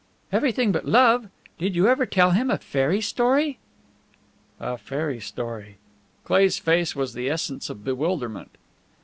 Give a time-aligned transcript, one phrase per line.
[0.31, 1.27] "Everything but love.
[1.59, 3.59] Did you ever tell him a fairy story?"
[4.59, 5.77] "A fairy story!"
[6.23, 8.57] Cleigh's face was the essence of bewilderment.